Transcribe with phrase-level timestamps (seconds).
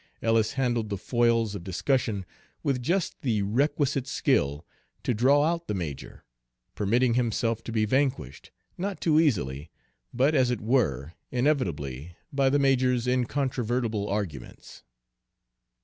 [0.19, 2.25] Ellis handled the foils of discussion
[2.63, 4.65] with just the requisite skill
[5.03, 6.25] to draw out the major,
[6.73, 9.69] permitting himself to be vanquished, not too easily,
[10.11, 14.81] but, as it were, inevitably, by the major's incontrovertible arguments.